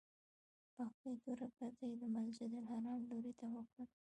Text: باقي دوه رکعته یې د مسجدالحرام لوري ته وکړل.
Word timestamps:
باقي 0.75 1.11
دوه 1.23 1.33
رکعته 1.43 1.83
یې 1.89 1.95
د 1.99 2.03
مسجدالحرام 2.15 2.99
لوري 3.09 3.33
ته 3.39 3.45
وکړل. 3.55 3.89